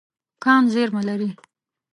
[0.43, 1.29] کان زیرمه لري.